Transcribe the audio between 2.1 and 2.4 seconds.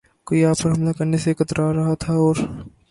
اور